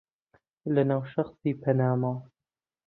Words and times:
لەناو 0.73 1.01
شەخسی 1.13 1.53
پەنا 1.61 1.89
ماڵ 2.01 2.17